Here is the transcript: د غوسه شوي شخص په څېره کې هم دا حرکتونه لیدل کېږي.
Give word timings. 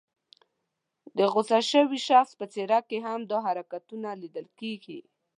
د 1.17 1.19
غوسه 1.31 1.59
شوي 1.71 1.99
شخص 2.09 2.31
په 2.39 2.45
څېره 2.53 2.79
کې 2.87 2.97
هم 3.05 3.19
دا 3.31 3.37
حرکتونه 3.47 4.09
لیدل 4.21 4.47
کېږي. 4.59 4.99